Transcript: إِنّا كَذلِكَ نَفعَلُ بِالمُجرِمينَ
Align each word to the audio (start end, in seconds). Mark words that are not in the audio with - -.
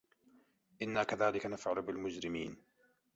إِنّا 0.81 1.03
كَذلِكَ 1.03 1.45
نَفعَلُ 1.45 1.81
بِالمُجرِمينَ 1.81 2.63